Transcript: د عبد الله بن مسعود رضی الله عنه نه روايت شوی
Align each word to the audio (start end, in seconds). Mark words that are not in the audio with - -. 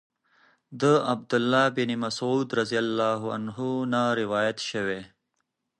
د 0.81 0.83
عبد 1.11 1.31
الله 1.39 1.65
بن 1.77 1.89
مسعود 2.03 2.47
رضی 2.59 2.77
الله 2.85 3.21
عنه 3.35 3.57
نه 3.91 4.01
روايت 4.21 4.57
شوی 4.69 5.01